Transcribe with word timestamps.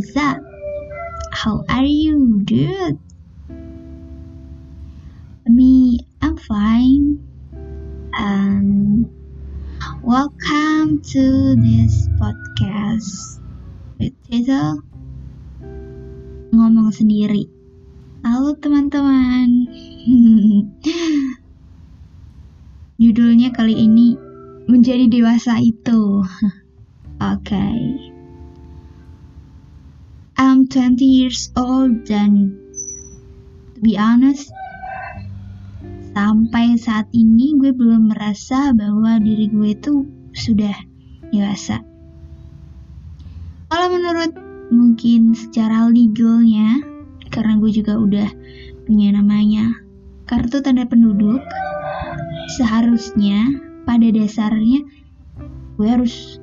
what's 0.00 0.16
up? 0.16 0.40
How 1.30 1.60
are 1.68 1.84
you, 1.84 2.40
dude? 2.48 2.96
Me, 5.44 6.00
I'm 6.24 6.40
fine. 6.40 7.20
And 8.16 9.12
welcome 10.00 11.04
to 11.04 11.52
this 11.60 12.08
podcast 12.16 13.44
with 14.00 14.16
title 14.24 14.80
Ngomong 16.56 16.96
Sendiri. 16.96 17.44
Halo 18.24 18.56
teman-teman. 18.56 19.68
Judulnya 23.04 23.52
kali 23.52 23.76
ini 23.76 24.16
menjadi 24.64 25.12
dewasa 25.12 25.60
itu. 25.60 26.24
Oke. 27.20 27.52
Okay. 27.60 28.09
I'm 30.70 30.94
20 30.94 31.02
years 31.02 31.50
old 31.58 32.06
dan 32.06 32.54
to 33.74 33.78
be 33.82 33.98
honest 33.98 34.54
sampai 36.14 36.78
saat 36.78 37.10
ini 37.10 37.58
gue 37.58 37.74
belum 37.74 38.14
merasa 38.14 38.70
bahwa 38.70 39.18
diri 39.18 39.50
gue 39.50 39.74
itu 39.74 40.06
sudah 40.30 40.70
dewasa. 41.34 41.82
Kalau 43.66 43.88
menurut 43.90 44.30
mungkin 44.70 45.34
secara 45.34 45.90
legalnya, 45.90 46.86
karena 47.34 47.58
gue 47.58 47.70
juga 47.74 47.98
udah 47.98 48.30
punya 48.86 49.10
namanya 49.10 49.74
kartu 50.30 50.62
tanda 50.62 50.86
penduduk, 50.86 51.42
seharusnya 52.62 53.42
pada 53.82 54.06
dasarnya 54.06 54.86
gue 55.74 55.88
harus 55.90 56.38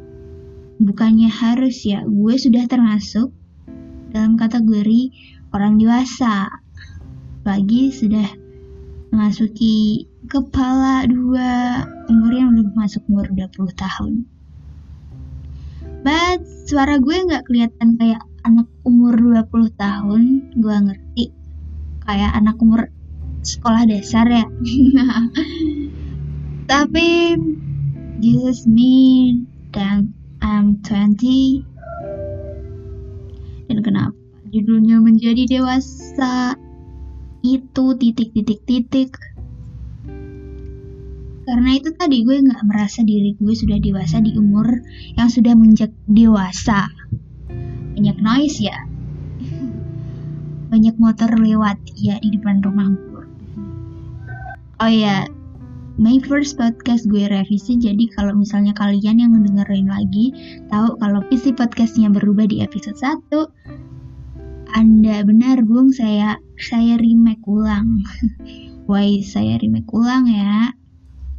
bukannya 0.83 1.31
harus 1.31 1.87
ya 1.87 2.03
gue 2.03 2.35
sudah 2.35 2.67
termasuk 2.67 3.36
dalam 4.17 4.33
kategori 4.33 5.13
orang 5.53 5.77
dewasa. 5.77 6.49
Lagi 7.45 7.93
sudah 7.93 8.25
memasuki 9.13 10.09
kepala 10.25 11.05
dua 11.05 11.85
umur 12.09 12.31
yang 12.33 12.49
belum 12.57 12.73
masuk 12.73 13.05
umur 13.05 13.29
20 13.29 13.77
tahun. 13.77 14.25
But 16.01 16.41
suara 16.65 16.97
gue 16.97 17.13
nggak 17.13 17.45
kelihatan 17.45 18.01
kayak 18.01 18.25
anak 18.41 18.65
umur 18.81 19.13
20 19.13 19.69
tahun 19.77 20.21
gue 20.57 20.75
ngerti. 20.89 21.25
Kayak 22.09 22.31
anak 22.41 22.57
umur 22.57 22.89
sekolah 23.45 23.85
dasar 23.85 24.25
ya. 24.25 24.49
Tapi 26.73 27.37
Jesus 28.17 28.65
me 28.65 29.45
dan 29.69 30.09
I'm 30.41 30.81
20 30.81 31.76
dan 33.67 33.79
kenapa? 33.83 34.15
Judulnya 34.47 35.03
menjadi 35.03 35.43
dewasa. 35.47 36.55
Itu 37.43 37.95
titik-titik-titik. 37.99 39.13
Karena 41.47 41.69
itu 41.79 41.95
tadi 41.95 42.27
gue 42.27 42.43
nggak 42.43 42.63
merasa 42.67 43.07
diri 43.07 43.39
gue 43.39 43.55
sudah 43.55 43.79
dewasa 43.79 44.19
di 44.19 44.35
umur 44.35 44.67
yang 45.15 45.31
sudah 45.31 45.55
menjak 45.55 45.95
dewasa. 46.07 46.91
Banyak 47.95 48.17
noise 48.19 48.59
ya. 48.59 48.83
Banyak 50.67 50.99
motor 50.99 51.31
lewat 51.39 51.79
ya 51.95 52.19
di 52.19 52.35
depan 52.35 52.59
rumahku 52.59 53.17
oh 54.77 54.91
ya 54.91 55.25
my 55.97 56.21
first 56.29 56.61
podcast 56.61 57.09
gue 57.09 57.25
revisi. 57.25 57.73
Jadi 57.81 58.13
kalau 58.13 58.37
misalnya 58.37 58.71
kalian 58.77 59.17
yang 59.17 59.33
ngedengerin 59.33 59.89
lagi 59.89 60.29
tahu 60.69 60.93
kalau 61.01 61.25
isi 61.33 61.49
podcastnya 61.49 62.13
berubah 62.13 62.45
di 62.45 62.61
episode 62.61 62.97
1 63.01 63.33
anda 64.77 65.25
benar 65.25 65.65
bung 65.65 65.89
saya 65.89 66.37
saya 66.61 67.01
remake 67.01 67.41
ulang. 67.49 68.05
Why 68.89 69.25
saya 69.25 69.57
remake 69.57 69.89
ulang 69.89 70.29
ya? 70.29 70.69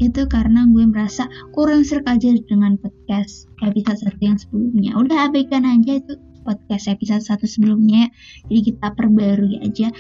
Itu 0.03 0.27
karena 0.27 0.67
gue 0.67 0.85
merasa 0.91 1.31
kurang 1.55 1.87
serak 1.87 2.11
aja 2.19 2.35
dengan 2.51 2.75
podcast 2.83 3.47
episode 3.63 4.11
1 4.11 4.27
yang 4.27 4.39
sebelumnya. 4.43 4.91
Udah 4.99 5.31
abaikan 5.31 5.63
aja 5.67 6.03
itu 6.03 6.19
podcast 6.43 6.91
episode 6.91 7.23
1 7.23 7.47
sebelumnya. 7.47 8.11
Jadi 8.51 8.75
kita 8.75 8.91
perbarui 8.99 9.63
aja 9.63 9.95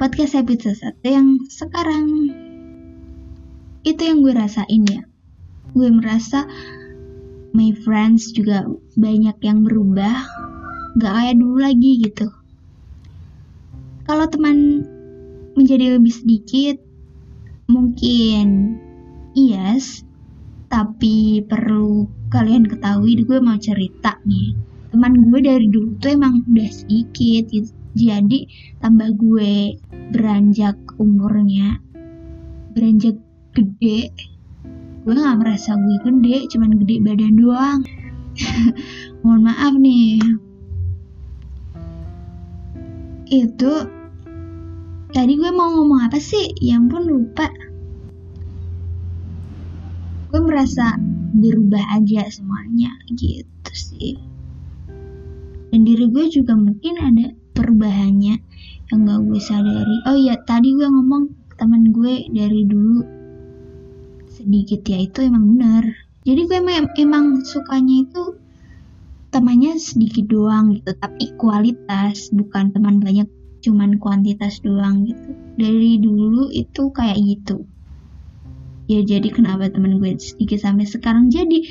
podcast 0.00 0.38
episode 0.40 0.78
1 1.04 1.04
yang 1.04 1.36
sekarang 1.52 2.32
itu 3.86 4.00
yang 4.02 4.24
gue 4.24 4.34
rasain 4.34 4.82
ya. 4.88 5.02
Gue 5.74 5.88
merasa 5.92 6.48
my 7.54 7.70
friends 7.84 8.32
juga 8.34 8.66
banyak 8.98 9.36
yang 9.44 9.62
berubah. 9.62 10.26
Gak 10.98 11.12
kayak 11.14 11.36
dulu 11.38 11.56
lagi 11.62 12.02
gitu. 12.02 12.26
Kalau 14.08 14.24
teman 14.26 14.82
menjadi 15.54 16.00
lebih 16.00 16.14
sedikit 16.14 16.80
mungkin 17.68 18.80
yes 19.36 20.00
tapi 20.72 21.44
perlu 21.44 22.08
kalian 22.32 22.64
ketahui 22.64 23.20
gue 23.20 23.38
mau 23.40 23.60
cerita 23.60 24.16
nih. 24.24 24.56
Teman 24.88 25.28
gue 25.28 25.40
dari 25.44 25.68
dulu 25.68 26.00
tuh 26.00 26.16
emang 26.16 26.40
udah 26.48 26.70
sedikit 26.72 27.52
gitu. 27.52 27.70
Jadi 27.98 28.48
tambah 28.80 29.16
gue 29.16 29.76
beranjak 30.14 30.76
umurnya 30.96 31.82
beranjak 32.78 33.18
gede. 33.58 34.14
Gue 35.02 35.14
gak 35.18 35.38
merasa 35.42 35.74
gue 35.74 35.98
gede 36.06 36.46
cuman 36.54 36.78
gede 36.78 36.96
badan 37.02 37.34
doang. 37.34 37.80
Mohon 39.26 39.40
maaf 39.50 39.74
nih. 39.74 40.22
Itu 43.28 43.72
tadi 45.10 45.32
gue 45.34 45.50
mau 45.50 45.74
ngomong 45.74 46.06
apa 46.06 46.22
sih? 46.22 46.54
Ya 46.62 46.78
ampun 46.78 47.02
lupa. 47.10 47.50
Gue 50.30 50.40
merasa 50.44 50.94
berubah 51.34 51.82
aja 51.98 52.30
semuanya 52.30 52.94
gitu 53.18 53.72
sih. 53.74 54.14
Dan 55.68 55.84
diri 55.84 56.06
gue 56.08 56.24
juga 56.30 56.54
mungkin 56.54 56.94
ada 57.00 57.26
perubahannya 57.58 58.38
yang 58.88 58.98
gak 59.04 59.20
gue 59.26 59.40
sadari. 59.42 59.96
Oh 60.06 60.16
iya 60.16 60.38
tadi 60.46 60.78
gue 60.78 60.88
ngomong 60.88 61.32
teman 61.58 61.90
gue 61.90 62.30
dari 62.30 62.62
dulu 62.64 63.17
sedikit 64.38 64.86
ya 64.86 64.98
itu 65.02 65.18
emang 65.26 65.58
benar. 65.58 65.84
Jadi 66.22 66.40
gue 66.46 66.56
emang, 66.62 66.86
emang 66.94 67.26
sukanya 67.42 68.06
itu 68.06 68.22
temannya 69.28 69.76
sedikit 69.76 70.24
doang 70.30 70.72
gitu 70.72 70.96
tapi 70.96 71.36
kualitas 71.36 72.32
bukan 72.32 72.72
teman 72.72 73.02
banyak 73.02 73.28
cuman 73.60 73.98
kuantitas 73.98 74.62
doang 74.62 75.10
gitu. 75.10 75.34
Dari 75.58 75.98
dulu 75.98 76.54
itu 76.54 76.94
kayak 76.94 77.18
gitu. 77.18 77.66
Ya 78.88 79.02
jadi 79.02 79.28
kenapa 79.28 79.68
teman 79.68 79.98
gue 79.98 80.14
sedikit 80.16 80.62
sampai 80.62 80.86
sekarang. 80.86 81.28
Jadi 81.28 81.66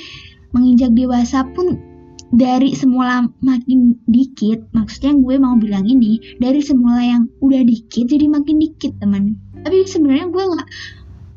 menginjak 0.51 0.91
dewasa 0.93 1.47
pun 1.55 1.79
dari 2.27 2.75
semula 2.75 3.23
makin 3.39 3.95
dikit 4.03 4.67
maksudnya 4.75 5.15
gue 5.15 5.35
mau 5.39 5.55
bilang 5.55 5.87
ini 5.87 6.19
dari 6.43 6.59
semula 6.59 6.99
yang 6.99 7.31
udah 7.39 7.63
dikit 7.63 8.11
jadi 8.11 8.27
makin 8.27 8.59
dikit 8.59 8.99
teman. 8.99 9.39
Tapi 9.63 9.87
sebenarnya 9.87 10.27
gue 10.27 10.43
nggak 10.43 10.67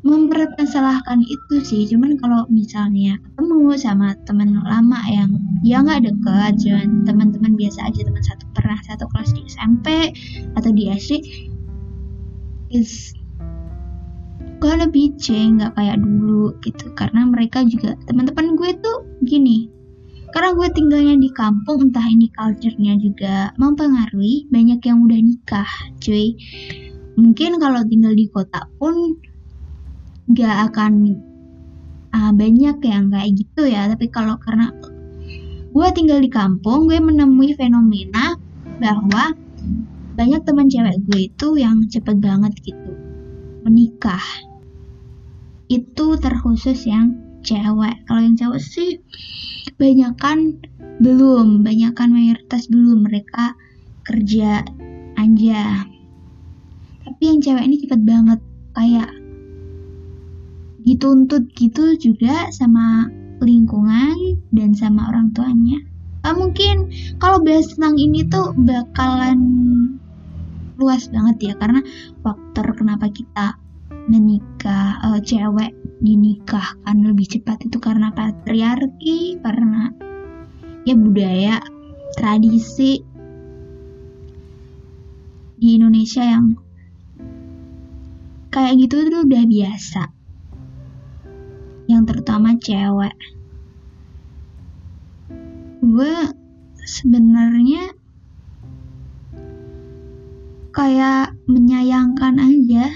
mempermasalahkan 0.01 1.21
itu 1.25 1.55
sih. 1.61 1.85
Cuman 1.89 2.17
kalau 2.17 2.49
misalnya 2.49 3.17
ketemu 3.21 3.77
sama 3.77 4.17
teman 4.25 4.57
lama 4.61 4.99
yang 5.09 5.37
ya 5.61 5.81
nggak 5.81 6.09
deket 6.09 6.53
cuman 6.65 7.05
teman-teman 7.05 7.53
biasa 7.53 7.89
aja 7.89 8.01
teman 8.01 8.23
satu 8.25 8.43
pernah 8.57 8.79
satu 8.85 9.05
kelas 9.13 9.31
di 9.37 9.41
SMP 9.45 9.87
atau 10.57 10.69
di 10.73 10.89
SD 10.89 11.11
is 12.73 13.13
gonna 14.57 14.89
be 14.89 15.13
change 15.21 15.61
nggak 15.61 15.73
kayak 15.77 15.97
dulu 16.01 16.57
gitu. 16.65 16.89
Karena 16.97 17.29
mereka 17.29 17.61
juga 17.65 17.93
teman-teman 18.09 18.57
gue 18.57 18.71
tuh 18.81 19.05
gini 19.25 19.69
karena 20.31 20.55
gue 20.55 20.67
tinggalnya 20.71 21.15
di 21.19 21.29
kampung 21.35 21.91
entah 21.91 22.07
ini 22.07 22.31
culture-nya 22.31 22.95
juga 23.03 23.51
mempengaruhi 23.59 24.47
banyak 24.47 24.79
yang 24.79 25.03
udah 25.03 25.19
nikah 25.19 25.71
cuy. 25.99 26.39
Mungkin 27.19 27.59
kalau 27.59 27.83
tinggal 27.83 28.15
di 28.15 28.31
kota 28.31 28.63
pun 28.79 29.19
gak 30.35 30.71
akan 30.71 31.21
uh, 32.15 32.31
banyak 32.35 32.77
yang 32.83 33.11
kayak 33.11 33.31
gitu 33.35 33.63
ya. 33.67 33.87
Tapi 33.91 34.07
kalau 34.11 34.35
karena 34.39 34.71
gue 35.71 35.87
tinggal 35.95 36.19
di 36.19 36.27
kampung 36.27 36.91
gue 36.91 36.99
menemui 36.99 37.55
fenomena 37.55 38.35
bahwa 38.83 39.31
banyak 40.19 40.41
teman 40.43 40.67
cewek 40.67 40.99
gue 41.07 41.19
itu 41.31 41.47
yang 41.55 41.87
cepet 41.87 42.19
banget 42.19 42.53
gitu 42.59 42.91
menikah. 43.63 44.23
Itu 45.71 46.19
terkhusus 46.19 46.83
yang 46.83 47.15
cewek. 47.45 48.03
Kalau 48.05 48.21
yang 48.21 48.35
cewek 48.35 48.59
sih 48.59 48.99
banyak 49.79 50.13
kan 50.19 50.59
belum 51.01 51.65
banyak 51.65 51.95
kan 51.95 52.11
mayoritas 52.11 52.67
belum 52.67 53.07
mereka 53.07 53.55
kerja 54.03 54.67
aja. 55.15 55.63
Tapi 57.07 57.21
yang 57.21 57.39
cewek 57.39 57.63
ini 57.65 57.75
cepet 57.81 58.01
banget 58.03 58.39
kayak 58.75 59.20
dituntut 60.85 61.49
gitu 61.53 61.95
juga 61.97 62.49
sama 62.53 63.09
lingkungan 63.41 64.37
dan 64.53 64.73
sama 64.77 65.09
orang 65.09 65.33
tuanya. 65.33 65.81
Uh, 66.21 66.37
mungkin 66.37 66.93
kalau 67.17 67.41
bahas 67.41 67.73
tentang 67.73 67.97
ini 67.97 68.21
tuh 68.29 68.53
bakalan 68.53 69.39
luas 70.77 71.09
banget 71.09 71.49
ya 71.49 71.53
karena 71.57 71.81
faktor 72.21 72.73
kenapa 72.77 73.09
kita 73.09 73.57
menikah 74.09 75.01
uh, 75.01 75.21
cewek 75.21 75.73
dinikahkan 76.01 76.97
lebih 77.01 77.37
cepat 77.37 77.61
itu 77.65 77.77
karena 77.77 78.09
patriarki 78.13 79.37
karena 79.41 79.93
ya 80.85 80.95
budaya 80.97 81.61
tradisi 82.17 83.05
di 85.61 85.77
Indonesia 85.77 86.25
yang 86.25 86.57
kayak 88.49 88.81
gitu 88.81 89.09
tuh 89.09 89.21
udah 89.25 89.43
biasa 89.45 90.20
yang 91.91 92.07
terutama 92.07 92.55
cewek. 92.55 93.11
Gue 95.83 96.15
sebenarnya 96.87 97.91
kayak 100.71 101.35
menyayangkan 101.51 102.39
aja. 102.39 102.87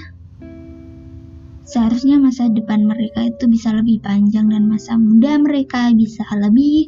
Seharusnya 1.66 2.22
masa 2.22 2.48
depan 2.48 2.88
mereka 2.88 3.26
itu 3.26 3.52
bisa 3.52 3.74
lebih 3.74 4.00
panjang 4.00 4.48
dan 4.48 4.70
masa 4.70 4.96
muda 4.96 5.36
mereka 5.42 5.92
bisa 5.92 6.24
lebih 6.40 6.88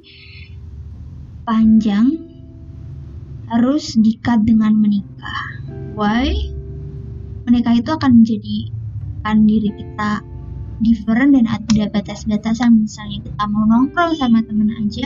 panjang. 1.44 2.08
Harus 3.48 3.96
dikat 4.00 4.44
dengan 4.44 4.76
menikah. 4.76 5.44
Why? 5.96 6.36
Menikah 7.48 7.80
itu 7.80 7.90
akan 7.96 8.22
menjadikan 8.22 9.38
diri 9.48 9.72
kita 9.72 10.37
different 10.84 11.36
dan 11.38 11.46
ada 11.50 11.84
batas-batasan. 11.92 12.86
Misalnya 12.86 13.26
kita 13.26 13.44
mau 13.50 13.66
nongkrong 13.66 14.18
sama 14.18 14.44
temen 14.46 14.70
aja 14.74 15.06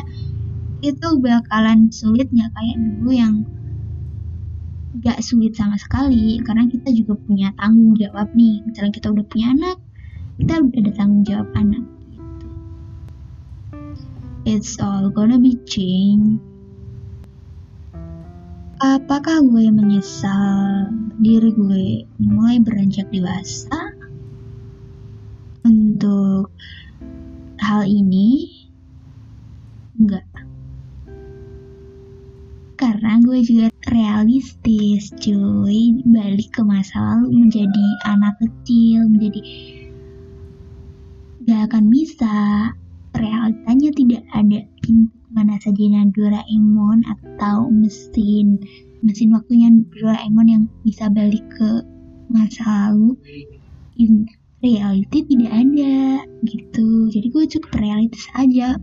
itu 0.81 1.07
bakalan 1.21 1.93
sulit 1.93 2.27
nggak 2.33 2.51
kayak 2.57 2.77
dulu 2.81 3.11
yang 3.13 3.33
gak 5.01 5.23
sulit 5.23 5.55
sama 5.55 5.79
sekali. 5.79 6.41
Karena 6.43 6.67
kita 6.67 6.91
juga 6.91 7.15
punya 7.15 7.55
tanggung 7.55 7.95
jawab 7.95 8.31
nih. 8.35 8.65
Misalnya 8.67 8.93
kita 8.93 9.07
udah 9.13 9.25
punya 9.27 9.47
anak 9.55 9.77
kita 10.41 10.57
udah 10.57 10.79
ada 10.81 10.91
tanggung 10.97 11.21
jawab 11.21 11.49
anak 11.53 11.85
gitu. 12.09 12.47
It's 14.49 14.81
all 14.81 15.13
gonna 15.13 15.37
be 15.37 15.53
change 15.69 16.41
apakah 18.81 19.45
gue 19.45 19.69
menyesal 19.69 20.89
diri 21.21 21.53
gue 21.53 22.09
mulai 22.17 22.57
beranjak 22.57 23.13
dewasa 23.13 23.90
untuk 25.65 26.49
hal 27.61 27.85
ini 27.85 28.49
enggak. 30.01 30.25
Karena 32.81 33.21
gue 33.21 33.45
juga 33.45 33.69
realistis 33.93 35.13
cuy. 35.21 36.01
Balik 36.01 36.57
ke 36.57 36.61
masa 36.65 36.97
lalu 36.97 37.45
menjadi 37.45 37.85
anak 38.09 38.33
kecil 38.41 39.05
menjadi 39.05 39.41
gak 41.45 41.61
akan 41.69 41.85
bisa. 41.93 42.37
Realitanya 43.13 43.89
tidak 43.93 44.23
ada. 44.33 44.59
Mana 45.31 45.55
saja 45.61 46.03
Doraemon 46.11 47.05
atau 47.07 47.69
mesin 47.71 48.59
mesin 49.05 49.29
waktunya 49.31 49.69
Doraemon 49.93 50.47
yang 50.49 50.63
bisa 50.81 51.05
balik 51.13 51.45
ke 51.53 51.85
masa 52.33 52.89
lalu. 52.89 53.13
In 54.01 54.25
reality 54.61 55.25
tidak 55.25 55.53
ada 55.53 56.25
gitu 56.45 57.09
jadi 57.09 57.27
gue 57.33 57.43
cukup 57.57 57.71
realistis 57.81 58.25
aja 58.37 58.77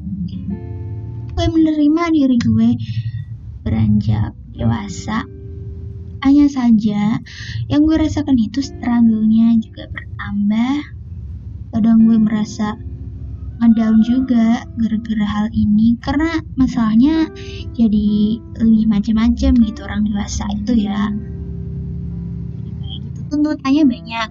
gue 1.39 1.47
menerima 1.55 2.03
diri 2.11 2.37
gue 2.43 2.71
beranjak 3.63 4.35
dewasa. 4.57 5.23
Hanya 6.27 6.51
saja 6.51 7.23
yang 7.71 7.87
gue 7.87 7.95
rasakan 7.95 8.35
itu 8.35 8.59
struggle-nya 8.59 9.55
juga 9.63 9.87
bertambah. 9.93 10.77
Kadang 11.71 12.11
gue 12.11 12.19
merasa 12.19 12.75
ngedown 13.63 14.03
juga 14.03 14.67
gara-gara 14.67 15.27
hal 15.27 15.47
ini 15.55 15.99
karena 16.03 16.43
masalahnya 16.55 17.27
jadi 17.75 18.39
lebih 18.59 18.87
macam-macam 18.87 19.51
gitu 19.67 19.81
orang 19.83 20.07
dewasa 20.07 20.47
itu 20.55 20.87
ya 20.87 21.11
jadi 22.63 22.95
gitu 23.03 23.21
tuntutannya 23.35 23.83
banyak 23.83 24.31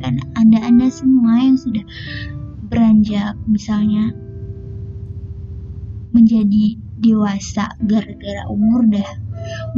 dan 0.00 0.22
anda-anda 0.38 0.88
semua 0.90 1.42
yang 1.42 1.58
sudah 1.58 1.84
beranjak 2.68 3.34
misalnya 3.48 4.12
menjadi 6.12 6.76
dewasa 6.98 7.78
gara-gara 7.84 8.42
umur 8.50 8.84
dah. 8.90 9.08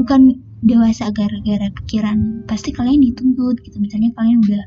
Bukan 0.00 0.40
dewasa 0.60 1.12
gara-gara 1.12 1.68
pikiran 1.82 2.44
pasti 2.44 2.72
kalian 2.72 3.04
dituntut 3.04 3.60
gitu. 3.64 3.76
Misalnya 3.80 4.12
kalian 4.16 4.40
udah 4.44 4.64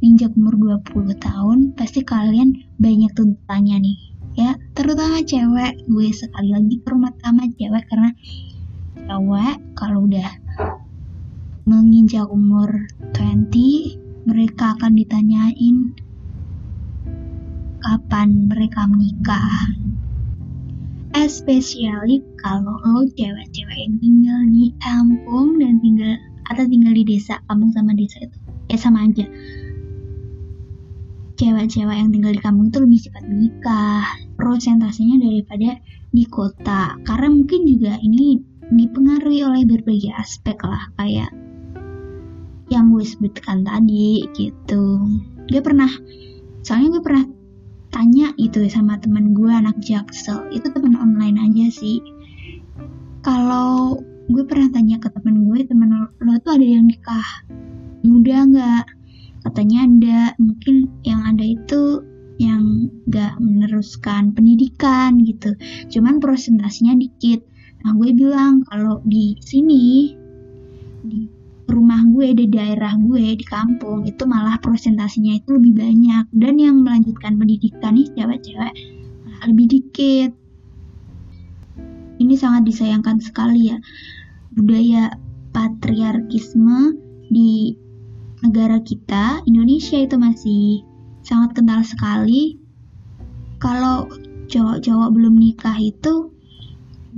menginjak 0.00 0.32
umur 0.36 0.54
20 0.84 1.16
tahun 1.16 1.58
pasti 1.74 2.04
kalian 2.04 2.52
banyak 2.76 3.10
tuntutannya 3.16 3.76
nih. 3.80 3.98
Ya 4.36 4.60
terutama 4.76 5.24
cewek. 5.24 5.88
Gue 5.88 6.12
sekali 6.12 6.52
lagi 6.52 6.76
terutama 6.84 7.42
cewek 7.56 7.84
karena 7.88 8.10
cewek 9.08 9.56
kalau 9.72 10.04
udah 10.04 10.30
menginjak 11.66 12.28
umur 12.30 12.86
20 13.16 14.05
mereka 14.26 14.74
akan 14.74 14.92
ditanyain 14.98 15.94
kapan 17.86 18.50
mereka 18.50 18.90
menikah. 18.90 19.70
Especially 21.14 22.20
kalau 22.42 22.74
lo 22.82 23.06
cewek-cewek 23.14 23.78
yang 23.78 23.96
tinggal 24.02 24.40
di 24.50 24.74
kampung 24.82 25.62
dan 25.62 25.78
tinggal 25.78 26.18
atau 26.50 26.66
tinggal 26.66 26.92
di 26.92 27.06
desa 27.06 27.38
kampung 27.46 27.70
sama 27.70 27.94
desa 27.94 28.26
itu. 28.26 28.36
Ya 28.66 28.76
sama 28.76 29.06
aja. 29.06 29.24
Cewek-cewek 31.38 31.96
yang 31.96 32.10
tinggal 32.10 32.32
di 32.34 32.42
kampung 32.42 32.74
itu 32.74 32.78
lebih 32.82 33.00
cepat 33.06 33.22
menikah. 33.30 34.04
Prosentasenya 34.34 35.22
daripada 35.22 35.78
di 36.10 36.24
kota. 36.26 36.98
Karena 37.06 37.28
mungkin 37.30 37.60
juga 37.70 37.94
ini 38.02 38.42
dipengaruhi 38.66 39.46
oleh 39.46 39.62
berbagai 39.62 40.10
aspek 40.18 40.58
lah. 40.66 40.90
Kayak 40.98 41.30
yang 42.72 42.90
gue 42.90 43.04
sebutkan 43.06 43.62
tadi 43.62 44.26
gitu. 44.34 45.06
Gue 45.46 45.60
pernah 45.62 45.88
soalnya 46.66 46.98
gue 46.98 47.02
pernah 47.02 47.24
tanya 47.94 48.34
itu 48.36 48.66
sama 48.66 48.98
teman 48.98 49.32
gue 49.32 49.48
anak 49.50 49.78
jaksel. 49.80 50.44
Itu 50.50 50.68
teman 50.74 50.98
online 50.98 51.38
aja 51.40 51.66
sih. 51.70 52.02
Kalau 53.22 53.98
gue 54.26 54.44
pernah 54.44 54.70
tanya 54.74 54.98
ke 54.98 55.08
temen 55.14 55.46
gue 55.46 55.62
temen 55.66 55.90
lo, 55.94 56.34
tuh 56.42 56.58
ada 56.58 56.66
yang 56.66 56.90
nikah 56.90 57.28
muda 58.02 58.46
nggak? 58.46 58.84
Katanya 59.46 59.78
ada. 59.86 60.20
Mungkin 60.42 60.90
yang 61.06 61.22
ada 61.22 61.44
itu 61.46 62.02
yang 62.36 62.92
gak 63.08 63.40
meneruskan 63.40 64.36
pendidikan 64.36 65.16
gitu. 65.24 65.56
Cuman 65.88 66.20
presentasinya 66.20 66.92
dikit. 67.00 67.40
Nah 67.80 67.96
gue 67.96 68.12
bilang 68.12 68.66
kalau 68.68 69.00
di 69.08 69.38
sini 69.40 70.12
rumah 71.76 72.00
gue 72.08 72.32
di 72.32 72.48
daerah 72.48 72.96
gue 72.96 73.36
di 73.36 73.44
kampung 73.44 74.08
itu 74.08 74.24
malah 74.24 74.56
presentasinya 74.56 75.36
itu 75.36 75.60
lebih 75.60 75.76
banyak. 75.76 76.24
Dan 76.32 76.56
yang 76.56 76.80
melanjutkan 76.80 77.36
pendidikan 77.36 77.92
nih 77.92 78.08
cewek-cewek 78.16 78.72
lebih 79.44 79.66
dikit. 79.68 80.30
Ini 82.16 82.34
sangat 82.40 82.64
disayangkan 82.64 83.20
sekali 83.20 83.76
ya. 83.76 83.78
Budaya 84.56 85.12
patriarkisme 85.52 86.96
di 87.28 87.76
negara 88.40 88.80
kita 88.80 89.44
Indonesia 89.44 90.00
itu 90.00 90.16
masih 90.16 90.80
sangat 91.20 91.60
kental 91.60 91.84
sekali. 91.84 92.56
Kalau 93.60 94.08
cowok-cowok 94.48 95.08
belum 95.12 95.36
nikah 95.36 95.76
itu 95.76 96.32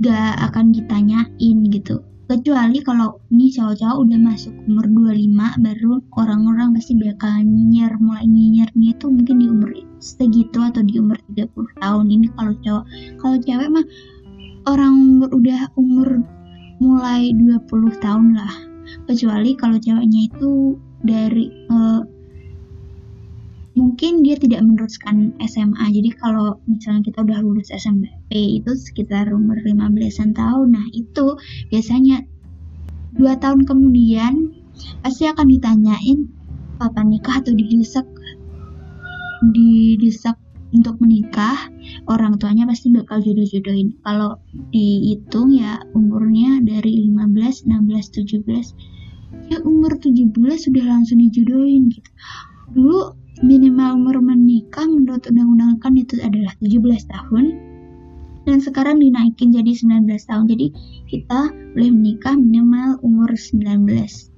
gak 0.03 0.51
akan 0.51 0.71
ditanyain 0.75 1.57
gitu 1.71 2.08
kecuali 2.29 2.77
kalau 2.85 3.17
ini 3.33 3.49
cowok-cowok 3.49 3.97
udah 4.05 4.19
masuk 4.21 4.53
umur 4.69 4.85
25 4.85 5.65
baru 5.65 5.93
orang-orang 6.13 6.77
pasti 6.77 6.93
bakal 6.93 7.41
nyinyir 7.41 7.97
mulai 7.97 8.29
nyinyirnya 8.29 8.93
itu 8.93 9.05
mungkin 9.09 9.35
di 9.41 9.47
umur 9.49 9.73
segitu 9.97 10.61
atau 10.61 10.85
di 10.85 11.01
umur 11.01 11.17
30 11.33 11.81
tahun. 11.81 12.05
Ini 12.05 12.27
kalau 12.37 12.53
cowok 12.61 12.85
kalau 13.17 13.37
cewek 13.41 13.69
mah 13.73 13.85
orang 14.69 15.25
udah 15.25 15.61
umur 15.73 16.21
mulai 16.77 17.33
20 17.33 17.97
tahun 17.97 18.37
lah. 18.37 18.53
Kecuali 19.09 19.57
kalau 19.57 19.81
ceweknya 19.81 20.29
itu 20.29 20.77
dari 21.01 21.49
uh, 21.73 22.05
mungkin 23.79 24.27
dia 24.27 24.35
tidak 24.35 24.59
meneruskan 24.59 25.31
SMA 25.39 25.85
jadi 25.95 26.11
kalau 26.19 26.59
misalnya 26.67 27.07
kita 27.07 27.23
udah 27.23 27.39
lulus 27.39 27.71
SMP 27.71 28.11
itu 28.35 28.75
sekitar 28.75 29.31
umur 29.31 29.55
15an 29.63 30.35
tahun 30.35 30.67
nah 30.75 30.85
itu 30.91 31.39
biasanya 31.71 32.27
dua 33.15 33.39
tahun 33.39 33.63
kemudian 33.63 34.59
pasti 34.99 35.25
akan 35.31 35.47
ditanyain 35.47 36.19
kapan 36.79 37.05
nikah 37.11 37.43
atau 37.43 37.51
didesak? 37.51 38.07
Didesak 39.51 40.39
untuk 40.69 41.01
menikah 41.03 41.67
orang 42.07 42.39
tuanya 42.39 42.63
pasti 42.69 42.87
bakal 42.93 43.19
jodoh-jodohin. 43.19 43.99
Kalau 44.05 44.39
dihitung 44.71 45.51
ya 45.51 45.83
umurnya 45.91 46.63
dari 46.63 47.09
15 47.11 47.67
16 47.67 48.23
17 48.47 49.51
ya 49.51 49.57
umur 49.65 49.97
17 49.99 50.31
sudah 50.55 50.85
langsung 50.87 51.19
dijodohin 51.19 51.91
gitu. 51.91 52.11
Dulu 52.71 52.99
minimal 53.39 53.95
umur 53.95 54.19
menikah 54.19 54.83
menurut 54.87 55.23
undang-undang 55.27 55.79
kan 55.79 55.95
itu 55.95 56.19
adalah 56.19 56.53
17 56.59 57.11
tahun. 57.11 57.45
Dan 58.47 58.57
sekarang 58.63 58.97
dinaikin 59.03 59.53
jadi 59.53 59.71
19 59.75 60.09
tahun. 60.25 60.45
Jadi 60.49 60.67
kita 61.11 61.53
boleh 61.75 61.91
menikah 61.91 62.33
minimal 62.33 62.97
umur 63.05 63.31
19 63.35 64.29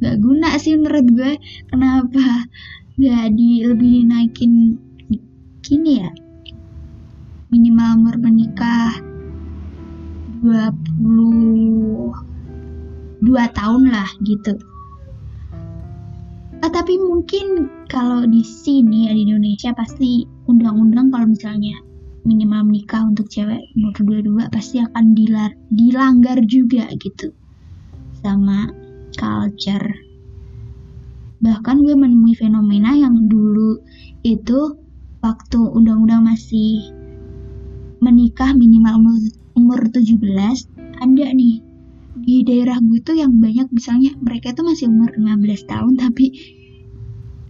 gak 0.00 0.16
guna 0.24 0.56
sih 0.56 0.78
menurut 0.78 1.06
gue. 1.12 1.32
Kenapa 1.68 2.48
gak 2.96 3.26
di 3.36 3.66
lebih 3.66 4.06
dinaikin 4.06 4.78
gini 5.60 6.00
ya? 6.00 6.10
Minimal 7.52 7.88
umur 8.00 8.16
menikah 8.16 8.96
22 10.42 12.10
tahun 13.52 13.82
lah 13.92 14.08
gitu 14.24 14.56
ah, 16.62 16.70
tapi 16.70 16.94
mungkin 16.94 17.68
kalau 17.90 18.22
di 18.24 18.46
sini 18.46 19.10
ya 19.10 19.12
di 19.12 19.26
Indonesia 19.26 19.74
pasti 19.74 20.22
undang-undang 20.46 21.10
kalau 21.10 21.26
misalnya 21.34 21.74
minimal 22.22 22.70
menikah 22.70 23.02
untuk 23.02 23.26
cewek 23.26 23.66
umur 23.74 23.94
22 23.98 24.46
pasti 24.54 24.78
akan 24.78 25.18
dilar 25.18 25.50
dilanggar 25.74 26.38
juga 26.46 26.86
gitu. 27.02 27.34
Sama 28.22 28.70
culture. 29.18 29.90
Bahkan 31.42 31.76
gue 31.82 31.98
menemui 31.98 32.38
fenomena 32.38 32.94
yang 32.94 33.26
dulu 33.26 33.82
itu 34.22 34.78
waktu 35.18 35.58
undang-undang 35.58 36.30
masih 36.30 36.78
menikah 37.98 38.54
minimal 38.54 39.02
umur, 39.02 39.18
umur 39.58 39.80
17 39.90 40.22
ada 41.02 41.26
nih 41.34 41.58
di 42.20 42.44
daerah 42.44 42.76
gue 42.82 43.00
tuh 43.00 43.16
yang 43.16 43.40
banyak 43.40 43.72
misalnya 43.72 44.12
mereka 44.20 44.52
tuh 44.52 44.68
masih 44.68 44.92
umur 44.92 45.08
15 45.16 45.70
tahun 45.70 45.92
tapi 45.96 46.26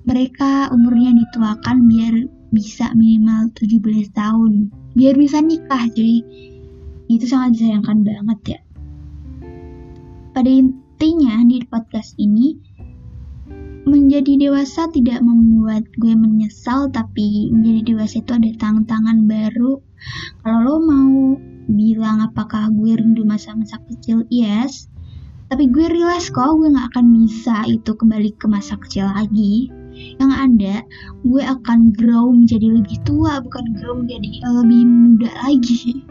mereka 0.06 0.70
umurnya 0.70 1.14
dituakan 1.14 1.90
biar 1.90 2.14
bisa 2.54 2.90
minimal 2.94 3.50
17 3.58 4.12
tahun 4.14 4.82
biar 4.92 5.14
bisa 5.16 5.40
nikah 5.40 5.88
cuy. 5.92 6.20
Itu 7.08 7.24
sangat 7.28 7.58
disayangkan 7.58 8.04
banget 8.04 8.38
ya. 8.56 8.60
Pada 10.32 10.48
intinya 10.48 11.44
di 11.44 11.60
podcast 11.68 12.16
ini 12.16 12.56
menjadi 13.82 14.48
dewasa 14.48 14.88
tidak 14.94 15.20
membuat 15.20 15.84
gue 15.98 16.14
menyesal 16.14 16.88
tapi 16.94 17.50
menjadi 17.50 17.92
dewasa 17.92 18.22
itu 18.22 18.32
ada 18.32 18.50
tantangan 18.56 19.28
baru. 19.28 19.82
Kalau 20.40 20.58
lo 20.62 20.76
mau 20.80 21.12
bilang 21.70 22.24
apakah 22.24 22.70
gue 22.74 22.98
rindu 22.98 23.22
masa-masa 23.22 23.78
kecil 23.90 24.26
yes. 24.32 24.88
Tapi 25.52 25.68
gue 25.68 25.84
realize 25.84 26.32
kok 26.32 26.56
gue 26.56 26.72
gak 26.72 26.96
akan 26.96 27.06
bisa 27.12 27.68
itu 27.68 27.92
kembali 27.92 28.32
ke 28.40 28.48
masa 28.48 28.80
kecil 28.80 29.04
lagi. 29.04 29.68
Yang 30.16 30.32
ada 30.32 30.74
gue 31.28 31.42
akan 31.44 31.92
grow 31.92 32.32
menjadi 32.32 32.72
lebih 32.72 32.96
tua 33.04 33.44
bukan 33.44 33.76
grow 33.76 34.00
menjadi 34.00 34.40
lebih 34.48 34.82
muda 34.88 35.30
lagi. 35.44 36.02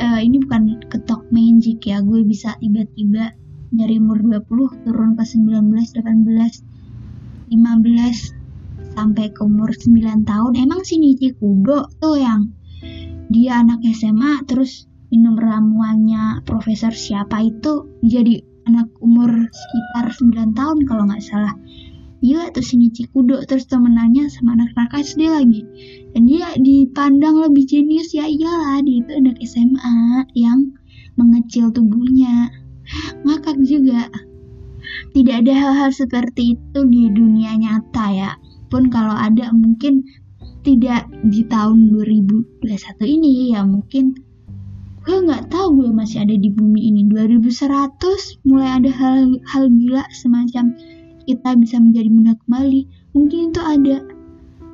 Uh, 0.00 0.18
ini 0.18 0.40
bukan 0.42 0.80
ketok 0.88 1.22
magic 1.30 1.84
ya 1.84 2.00
gue 2.00 2.24
bisa 2.24 2.56
tiba-tiba 2.58 3.36
dari 3.72 3.96
umur 3.96 4.20
20 4.20 4.84
turun 4.84 5.16
ke 5.16 5.24
19, 5.24 5.68
18, 5.70 6.02
15 7.52 8.42
sampai 8.92 9.26
ke 9.32 9.40
umur 9.40 9.72
9 9.72 10.28
tahun. 10.28 10.52
Emang 10.60 10.84
si 10.84 11.00
Nichi 11.00 11.32
Kudo 11.36 11.88
tuh 12.00 12.20
yang 12.20 12.52
dia 13.32 13.64
anak 13.64 13.80
SMA 13.96 14.44
terus 14.44 14.86
minum 15.08 15.34
ramuannya 15.36 16.44
profesor 16.44 16.92
siapa 16.92 17.40
itu 17.40 17.88
jadi 18.04 18.44
anak 18.68 18.88
umur 19.02 19.28
sekitar 19.50 20.06
9 20.14 20.54
tahun 20.54 20.78
kalau 20.86 21.08
nggak 21.08 21.24
salah. 21.24 21.56
Gila 22.22 22.54
tuh 22.54 22.62
sini 22.62 22.86
Cikudo 22.94 23.42
terus 23.50 23.66
temenannya 23.66 24.30
sama 24.30 24.54
anak-anak 24.54 25.02
SD 25.02 25.26
lagi. 25.26 25.66
Dan 26.14 26.30
dia 26.30 26.54
dipandang 26.54 27.42
lebih 27.42 27.66
jenius 27.66 28.14
ya 28.14 28.30
iyalah 28.30 28.78
dia 28.86 29.02
itu 29.02 29.10
anak 29.10 29.36
SMA 29.42 30.30
yang 30.38 30.70
mengecil 31.18 31.74
tubuhnya. 31.74 32.46
Ngakak 33.26 33.58
juga. 33.66 34.06
Tidak 35.12 35.34
ada 35.42 35.52
hal-hal 35.54 35.90
seperti 35.90 36.54
itu 36.54 36.80
di 36.86 37.10
dunia 37.10 37.58
nyata 37.58 38.06
ya. 38.14 38.30
Pun 38.70 38.86
kalau 38.86 39.18
ada 39.18 39.50
mungkin 39.50 40.06
tidak 40.62 41.10
di 41.26 41.42
tahun 41.46 41.90
2021 41.90 42.62
ini 43.02 43.54
ya 43.54 43.66
mungkin 43.66 44.14
gue 45.02 45.18
nggak 45.18 45.50
tahu 45.50 45.82
gue 45.82 45.90
masih 45.90 46.22
ada 46.22 46.34
di 46.38 46.46
bumi 46.46 46.94
ini. 46.94 47.02
2100 47.10 48.46
mulai 48.46 48.78
ada 48.78 48.90
hal 48.94 49.34
hal 49.50 49.66
gila 49.66 50.06
semacam 50.14 50.78
kita 51.26 51.50
bisa 51.58 51.76
menjadi 51.82 52.10
muda 52.10 52.32
kembali. 52.46 52.86
Mungkin 53.18 53.50
itu 53.50 53.60
ada 53.60 53.96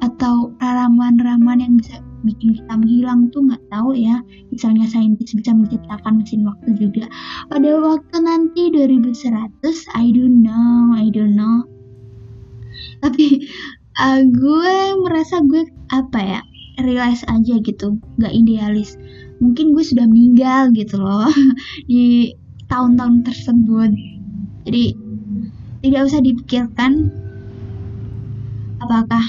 atau 0.05 0.53
ramuan-ramuan 0.61 1.59
yang 1.65 1.75
bisa 1.81 1.99
bikin 2.23 2.61
kita 2.61 2.73
menghilang 2.77 3.33
tuh 3.33 3.49
nggak 3.49 3.65
tahu 3.73 3.97
ya. 3.97 4.21
Misalnya 4.53 4.85
saintis 4.85 5.33
bisa 5.33 5.57
menciptakan 5.57 6.21
mesin 6.21 6.45
waktu 6.45 6.77
juga. 6.77 7.09
Pada 7.49 7.71
waktu 7.81 8.17
nanti 8.21 8.69
2100 8.69 9.65
I 9.97 10.13
don't 10.13 10.45
know 10.45 10.93
I 10.93 11.09
don't 11.09 11.33
know. 11.33 11.65
Tapi 13.01 13.49
uh, 13.99 14.23
gue 14.23 14.77
merasa 15.03 15.43
gue 15.43 15.67
apa 15.91 16.19
ya 16.23 16.41
realize 16.79 17.27
aja 17.27 17.59
gitu 17.59 17.99
nggak 18.23 18.35
idealis. 18.35 18.95
Mungkin 19.43 19.75
gue 19.75 19.85
sudah 19.85 20.07
meninggal 20.07 20.71
gitu 20.75 20.99
loh 20.99 21.31
di 21.91 22.35
tahun-tahun 22.71 23.27
tersebut. 23.27 23.91
Jadi 24.67 24.85
tidak 25.83 26.01
usah 26.11 26.21
dipikirkan 26.23 27.11
apakah 28.79 29.23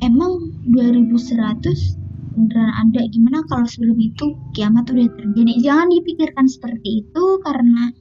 emang 0.00 0.52
2100 0.72 2.00
beneran 2.32 2.72
ada 2.72 3.04
gimana 3.12 3.44
kalau 3.44 3.68
sebelum 3.68 4.00
itu 4.00 4.32
kiamat 4.56 4.88
udah 4.88 5.08
terjadi. 5.12 5.52
Jangan 5.60 5.92
dipikirkan 5.92 6.46
seperti 6.48 7.04
itu 7.04 7.24
karena 7.44 7.92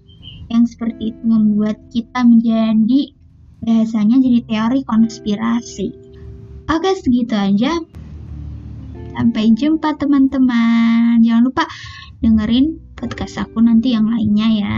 yang 0.51 0.67
seperti 0.67 1.15
itu 1.15 1.23
membuat 1.23 1.79
kita 1.91 2.23
menjadi 2.23 3.15
bahasanya 3.61 4.17
jadi 4.17 4.39
teori 4.45 4.81
konspirasi. 4.85 5.89
Oke 6.69 6.91
segitu 6.97 7.37
aja. 7.37 7.77
Sampai 9.11 9.53
jumpa 9.53 9.97
teman-teman. 9.99 11.21
Jangan 11.21 11.43
lupa 11.45 11.65
dengerin 12.21 12.79
podcast 12.95 13.41
aku 13.41 13.61
nanti 13.61 13.93
yang 13.93 14.07
lainnya 14.07 14.47
ya. 14.49 14.77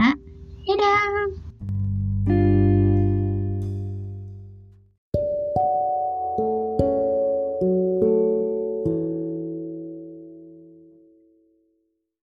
Dadah 0.64 1.43